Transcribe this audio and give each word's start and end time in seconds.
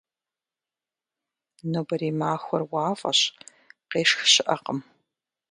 Нобэрей 1.71 2.13
махуэр 2.19 2.63
уэфӀащ, 2.71 3.19
къешх 3.91 4.21
щыӀакъым. 4.33 4.79